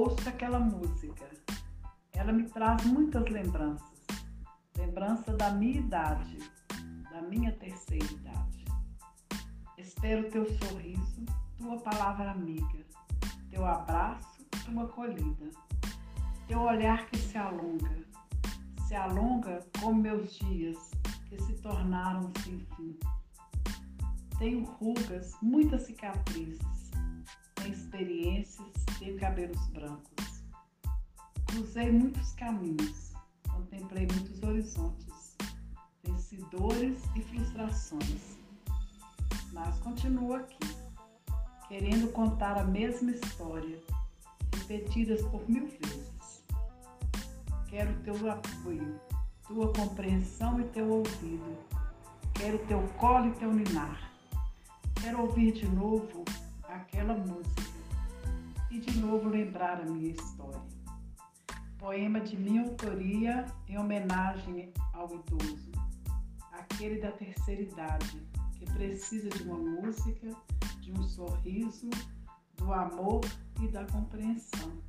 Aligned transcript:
ouço 0.00 0.26
aquela 0.26 0.58
música, 0.58 1.28
ela 2.14 2.32
me 2.32 2.44
traz 2.44 2.86
muitas 2.86 3.28
lembranças. 3.28 4.00
Lembrança 4.78 5.36
da 5.36 5.50
minha 5.50 5.78
idade, 5.78 6.38
da 7.10 7.20
minha 7.20 7.52
terceira 7.52 8.06
idade. 8.06 8.64
Espero 9.76 10.30
teu 10.30 10.46
sorriso, 10.58 11.26
tua 11.58 11.78
palavra 11.80 12.30
amiga, 12.30 12.78
teu 13.50 13.66
abraço, 13.66 14.42
tua 14.64 14.84
acolhida, 14.84 15.50
teu 16.48 16.60
olhar 16.60 17.06
que 17.10 17.18
se 17.18 17.36
alonga, 17.36 17.98
se 18.88 18.94
alonga 18.94 19.60
como 19.80 20.00
meus 20.00 20.32
dias 20.38 20.78
que 21.28 21.38
se 21.42 21.52
tornaram 21.60 22.32
sem 22.42 22.58
fim. 22.74 22.98
Tenho 24.38 24.64
rugas, 24.64 25.36
muitas 25.42 25.82
cicatrizes, 25.82 26.90
tenho 27.54 27.74
experiências, 27.74 28.79
tenho 29.00 29.18
cabelos 29.18 29.66
brancos. 29.68 30.44
Cruzei 31.46 31.90
muitos 31.90 32.32
caminhos, 32.34 33.12
contemplei 33.48 34.06
muitos 34.06 34.42
horizontes, 34.42 35.36
venci 36.04 36.36
dores 36.52 37.02
e 37.16 37.22
frustrações, 37.22 38.36
mas 39.52 39.78
continuo 39.78 40.34
aqui, 40.34 40.58
querendo 41.66 42.12
contar 42.12 42.58
a 42.58 42.64
mesma 42.64 43.12
história, 43.12 43.80
repetidas 44.54 45.22
por 45.28 45.48
mil 45.48 45.66
vezes. 45.66 46.44
Quero 47.68 47.98
teu 48.02 48.30
apoio, 48.30 49.00
tua 49.46 49.72
compreensão 49.72 50.60
e 50.60 50.64
teu 50.64 50.88
ouvido. 50.90 51.56
Quero 52.34 52.58
teu 52.66 52.86
colo 52.98 53.28
e 53.28 53.32
teu 53.32 53.52
ninar. 53.52 54.12
Quero 55.00 55.22
ouvir 55.22 55.52
de 55.52 55.66
novo 55.68 56.24
aquela 56.68 57.14
música 57.14 57.69
novo 59.10 59.28
lembrar 59.28 59.80
a 59.80 59.84
minha 59.84 60.12
história. 60.12 60.62
Poema 61.78 62.20
de 62.20 62.36
minha 62.36 62.62
autoria 62.62 63.44
em 63.66 63.76
homenagem 63.76 64.72
ao 64.92 65.12
idoso, 65.12 65.72
aquele 66.52 67.00
da 67.00 67.10
terceira 67.10 67.62
idade 67.62 68.22
que 68.56 68.64
precisa 68.66 69.28
de 69.28 69.42
uma 69.42 69.56
música, 69.56 70.28
de 70.80 70.92
um 70.92 71.02
sorriso, 71.02 71.90
do 72.56 72.72
amor 72.72 73.22
e 73.60 73.66
da 73.66 73.84
compreensão. 73.86 74.80